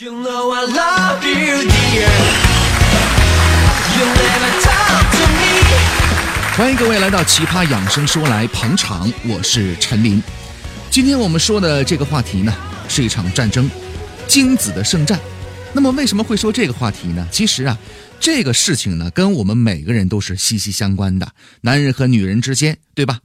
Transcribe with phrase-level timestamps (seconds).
[0.00, 2.12] You know I love you, dear.
[3.96, 6.56] You never talk to me.
[6.56, 10.22] 欢迎各位来到《奇葩养生说》来捧场，我是陈林。
[10.88, 12.54] 今天我们说的这个话题呢，
[12.88, 13.68] 是一场战争——
[14.28, 15.18] 精子的圣战。
[15.72, 17.26] 那么为什么会说这个话题呢？
[17.32, 17.76] 其实啊，
[18.20, 21.28] 这个事情呢，跟我们每个人都是息息相关的，
[21.62, 23.18] 男人和女人之间，对吧？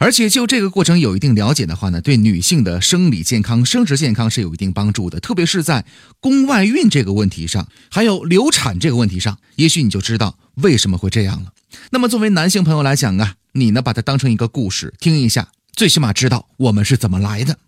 [0.00, 5.84] 而且就这个过程有一定了解的话呢，对女性的生理健康、生殖健康是有一定帮助的，特别是在
[6.20, 11.52] 宫外孕这个问题上，还有流产这个问题上，也许你就知道为什么会这样了。
[11.90, 17.58] 那么作为男性朋友来讲啊，你呢把它当成一个故事听一下，最起码知道我们是怎么来的。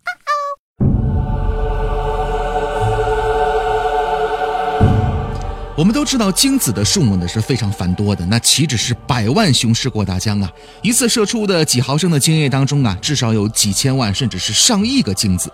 [5.82, 10.48] 我们都知道精子的数目呢是非常繁多的，那岂止是百万雄师过大江啊！
[10.80, 15.52] 一次射出的几毫升的精液当中啊，至少有几千万甚至是上亿个精子。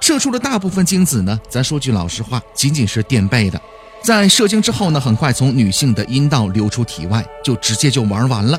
[0.00, 3.60] 射出的大部分精子呢，咱说句老实话，仅仅是垫背的。
[4.02, 8.58] 在射精之后呢，很快从女性的阴道流出体外，就直接就玩完了。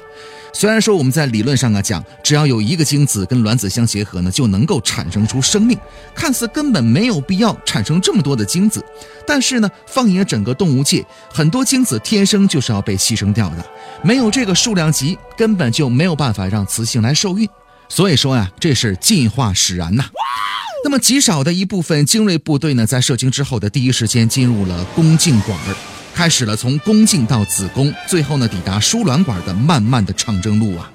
[0.52, 5.78] 虽然说我们在理论上啊讲，只要有一个精子跟卵子相结合呢，就能够产生出生命，
[6.14, 8.84] 看似根本没有必要产生这么多的精子。
[9.26, 13.66] 但是呢，放眼整个动物界，很多精子天生就是要被牺牲掉的，
[14.04, 17.48] 没有这个数量级，根本就没有办法让雌性来受孕。
[17.88, 20.06] 所以说呀，这是进化使然呐。
[20.90, 25.76] 那么极少的一部分精锐部队呢，在射精之后的第一时间进入了宫颈管儿。
[26.16, 30.92] 开始了从宫颈到子宫，最后呢抵达输卵管的漫漫的长征路啊！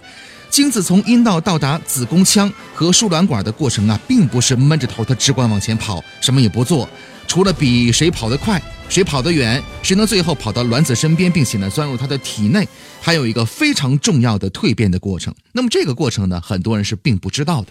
[0.50, 6.88] 精子从阴道到达子宫腔和输卵管的过程啊，并不是闷着头它只管往前跑，什么也不做，
[7.28, 12.66] 除了比谁跑得快、谁跑得远、谁能最后跑到卵子身边，并且呢钻入它的体内，
[13.00, 15.32] 还有一个非常重要的蜕变的过程。
[15.52, 17.68] 那么这个过程呢，很多人是并不知道的。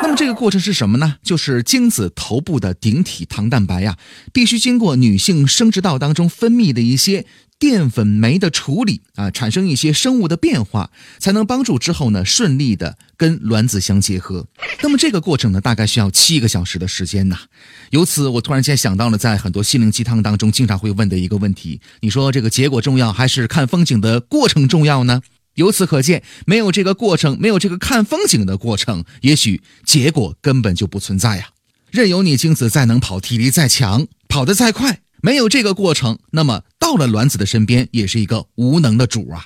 [0.02, 1.16] 那么这个过程是什么呢？
[1.22, 3.96] 就是精子头部的顶体糖蛋白呀，
[4.32, 7.26] 必须经过女性生殖道当中分泌的一些
[7.58, 14.46] 淀粉酶的处理啊，产生一些生物的变化，才能帮助之后呢顺利的跟卵子相结合。
[14.82, 17.38] 那么这个过程呢，大概需要七个小时的时间呐。
[17.90, 25.20] 由此，我突然间想到了，在很多心灵鸡汤当中经常会问的一个问题：你说这个结果重要，还是看风景的过程重要呢？
[25.60, 31.50] 由此可见，没有这个过程，没有这个看风景的过程，也许结果根本就不存在呀。
[31.90, 39.44] 任由你精子再能跑，体力再强，跑得再快，没有这个过程，那么到了卵子的身边，也是一个无能的主啊。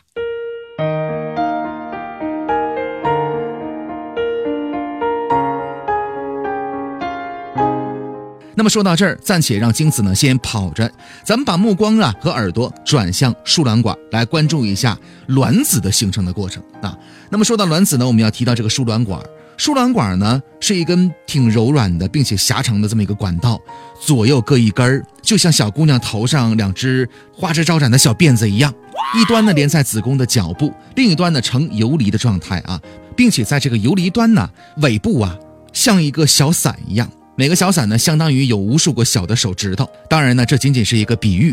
[8.56, 10.90] 那么说到这儿，暂且让精子呢先跑着，
[11.24, 16.96] 咱们把目光啊和耳朵转向输卵管，来关注一下卵子的形成的过程啊。
[17.30, 19.20] 那么说到卵子呢，我们要提到这个输卵管。
[19.56, 23.60] 输卵管呢是一根挺柔软的，并且狭长的这么一个管道，
[24.00, 28.72] 左右各一根儿，就像小姑娘头上两只花枝招展的小辫子一样。
[29.16, 32.80] 一端呢连在子宫的脚部，另一端呢呈游离的状态啊，
[33.16, 34.48] 并且在这个游离端呢
[34.78, 35.36] 尾部啊
[35.72, 37.08] 像一个小伞一样。
[37.36, 39.88] 每个小伞呢，相当于有无数个小的手指头。
[40.08, 41.52] 当然呢，这仅仅是一个比喻。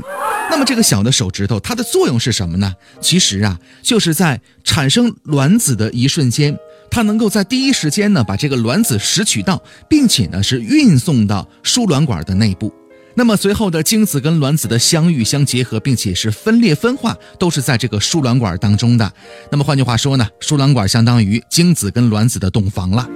[0.49, 2.71] 那么这个小的手指头，它的作用是什么呢？
[2.99, 6.55] 其实啊，就是在产生卵子的一瞬间，
[6.91, 9.59] 它能够在第一时间呢，把这个卵子拾取到，
[9.89, 12.71] 并且呢是运送到输卵管的内部。
[13.15, 19.11] 那么随后的精子跟卵子的相遇、相结合，并且是分裂分化，都是在这个输卵管当中的。
[19.49, 23.09] 那么换句话说呢，输卵管相当于精子跟卵子的洞房了。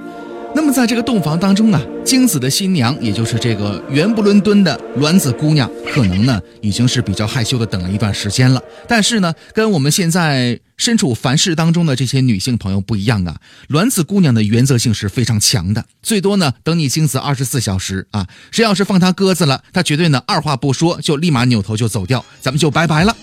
[0.56, 8.58] 那么在这个洞房当中呢，精子的新娘，也就是这个圆不伦敦的卵子姑娘，可能呢已经是比较害羞的等了一段时间了。
[8.88, 13.36] 但是呢，跟我们现在身处凡世当中的这些女性朋友不一样啊，
[13.68, 23.14] 卵子姑娘的原则性是非常强的，最多呢等你精子二十四小时啊，谁要是放她鸽子了，她绝对呢二话不说就立马扭头就走掉，咱们就拜拜了。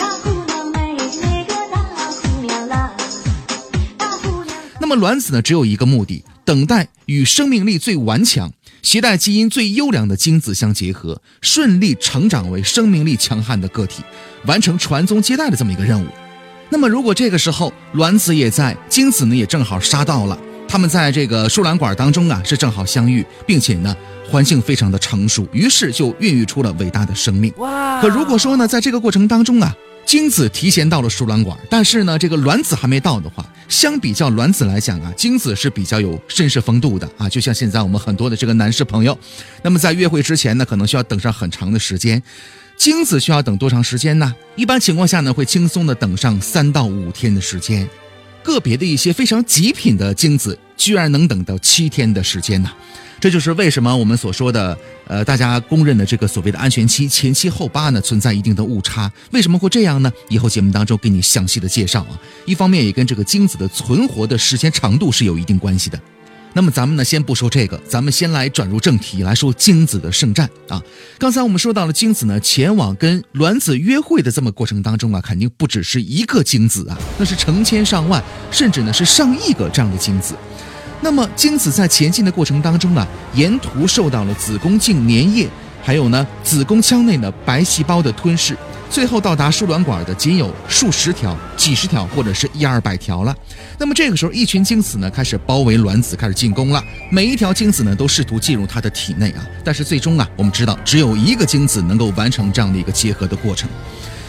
[4.80, 14.04] 那么卵子呢，只有一个目的，等待与生命力最顽强、携带基因最优良的精子相结合，顺利成长为生命力强悍的个体，
[14.46, 16.08] 完成传宗接代的这么一个任务。
[16.70, 23.96] 那么，如果这个时候卵子也在，精子呢也正好杀到了，他们在这个输卵管当中啊是正好相遇，并且呢
[24.28, 27.54] 环境非常的成熟，于是就孕育出了伟大的生命。
[27.58, 29.74] 哇可如果说呢，在这个过程当中啊，
[30.06, 37.28] 精子提前到了输卵管，但是呢，这个卵子还没到的话，相比较卵子来讲啊，精子是比较有绅士风度的啊。
[37.28, 39.18] 就像现在我们很多的这个男士朋友，
[39.62, 42.22] 那么在约会之前呢，可能需要等上很长的时间。
[42.76, 44.34] 精子需要等多长时间呢？
[44.56, 47.88] 一般情况下呢，会轻松的等上三到五天的时间。
[48.44, 52.70] 个别的一些非常极品的精子，居然能等到七天的时间呢。
[53.24, 54.78] 这就是为什么我们所说的，
[55.08, 59.10] 呃，大家公认的这个所谓的安全期前七后八呢，存在一定的误差。
[59.32, 60.12] 为什么会这样呢？
[60.28, 62.20] 以后节目当中给你详细的介绍啊。
[62.46, 65.98] 一方面也跟这个精子的存活的时间长度是有一定关系的。
[66.52, 70.84] 那么咱们呢，先不说这个，咱们先来转入正题，来说精子的圣战啊。
[71.18, 78.22] 刚才我们说到了精子呢，前往跟卵子约会的这么过程当中啊，肯定不只是一个精子啊，那是成千上万，
[78.52, 80.36] 甚至呢是上亿个这样的精子。
[81.04, 85.50] 那么精子在前进的过程当中呢，沿途受到了子宫颈粘液，
[85.84, 88.56] 还有呢子宫腔内的白细胞的吞噬，
[88.90, 93.36] 最后到达输卵管的仅有数十条、几十条或者是一二百条了。
[93.78, 96.82] 那么这个时候，一群精子呢开始包围卵子，开始进攻了。
[97.12, 103.70] 每一条精子呢都试图进入它的体内啊，但是最终啊，我们知道只有一个精子能够完成这样的一个结合的过程。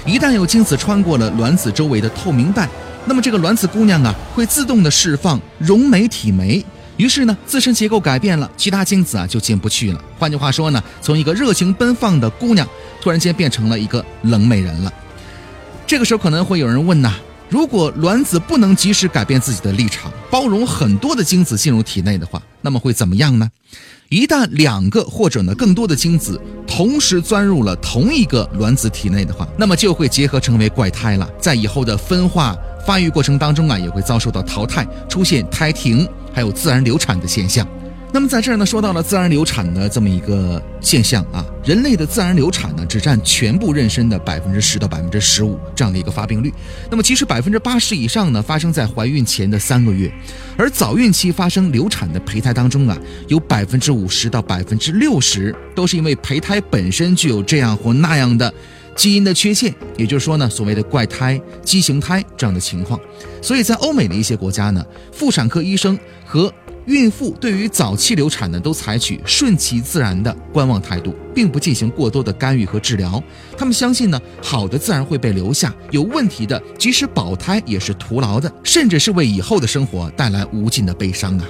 [0.04, 2.68] 一旦有精子穿过了卵子周围的透明带。
[3.06, 6.64] 那么这个卵子姑娘啊，会自动的释放溶酶体酶，
[6.96, 10.00] 于是呢，自身结构改变了，其他精子啊就进不去了。
[10.18, 12.66] 换句话说呢，从一个热情奔放的姑娘，
[13.02, 14.92] 突然间变成了一个冷美人了。
[15.86, 17.14] 这个时候可能会有人问呐，
[17.50, 23.50] 如果卵子不能及时改变自己的立场，包容很多的精子进入体内的话，那么会怎么样呢？
[24.08, 32.56] 一旦两个或者呢更多的精子同时钻入了同一个卵子体内的话，那么就会结合成为怪胎了，在以后的分化。
[32.84, 37.66] 发育过程当中啊，也会遭受到淘汰，出现胎停，还有自然流产的现象。
[38.12, 46.54] 那么在这儿呢，说到了自然流产的这么一个现象啊，人类的自然流产呢，只占全部妊娠的百分之十到百分之十五这样的一个发病率。
[46.88, 50.12] 那么其实百分之八十以上呢，发生在怀孕前的三个月，
[50.56, 52.96] 而早孕期发生流产的胚胎当中啊，
[53.26, 58.54] 有百分之五十到百分之六十都是因为胚胎本身具有这样或那样的。
[58.94, 62.98] 基因的缺陷，也就是说呢，所谓的怪胎、畸形胎这样的情况，
[63.42, 66.52] 所以在欧美的一些国家呢，妇产科医生和
[66.86, 73.22] 孕妇对于早期流产呢，都采取顺其自然的观望态度，并不进行过多的干预和治疗。
[73.56, 81.44] 他们相信呢，好的自然会被留下，有问题的即使保胎也是徒劳的，甚至是为以后的生活带来无尽的悲伤啊。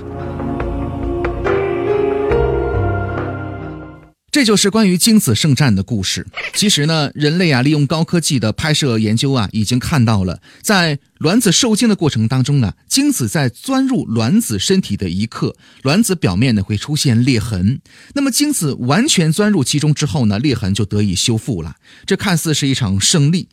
[4.34, 6.26] 这就是关于精子圣战的故事。
[6.56, 17.80] 其实呢，人类啊，利用高科技的拍摄研究啊，已经看到了，在卵子受精的过程当中呢，精子在钻入卵子身体的一刻，卵子表面呢会出现裂痕。
[18.14, 21.76] 那么精子完全钻入其中之后呢，裂痕就得以修复了。
[22.04, 23.46] 这看似是一场胜利，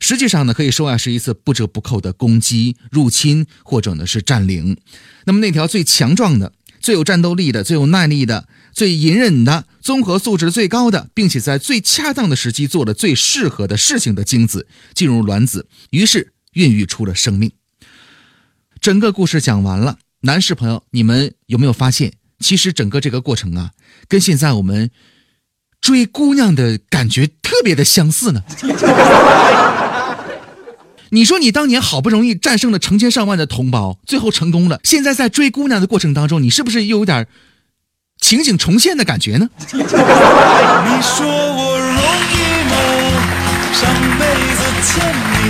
[0.00, 4.78] 实际上呢，可以说啊，是一次不折不扣的攻击、入侵或者呢是占领。
[5.26, 6.54] 那么那条最强壮的。
[6.80, 17.52] 最有战斗力的、最有耐力的、最隐忍的、综合素质最高的，并且在最恰当的时机做了最适合的事情的精子进入卵子，于是孕育出了生命。
[18.80, 23.70] 整个故事讲完了，男士朋友，你们有没有发现，其实整个这个过程啊，
[24.08, 24.90] 跟现在我们
[25.80, 28.42] 追姑娘的感觉特别的相似呢？
[31.10, 37.28] 你说你当年好不容易战胜了成千上万的同胞，最后成功了，现在在追姑娘的过程当中，你是不是又有点
[38.22, 39.46] 情景重现的感觉呢？
[39.72, 39.82] 你
[41.02, 41.98] 说我容
[42.30, 42.74] 易吗？
[43.74, 43.82] 上
[44.16, 44.24] 辈
[44.54, 44.88] 子欠
[45.32, 45.41] 你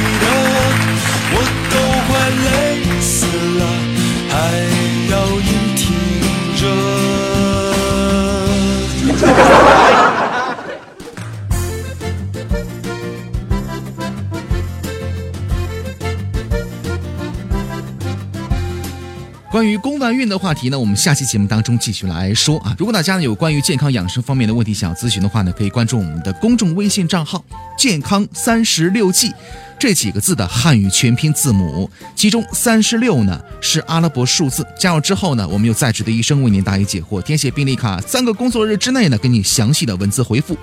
[19.63, 22.75] 关于宫外孕的话题呢，我们下期节目当中继续来说啊。
[22.77, 27.45] 如果大家呢有关于健康养生方面的问题想要咨询的话呢，可以关注我们的公众微信账号
[27.79, 29.33] “健康三十六计”
[29.79, 34.67] 这几个字的汉语全拼字母，其中三十六呢是阿拉伯数字。
[34.77, 40.59] 加入之后呢，我们有在职的医生为您答疑解惑，填写病历卡，三个工作日之内呢给你详细的文字回复。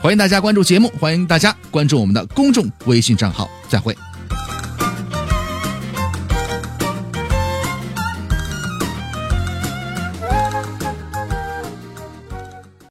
[0.00, 3.96] 欢迎大家关注节目，欢迎大家关注我们的公众微信账号，再会。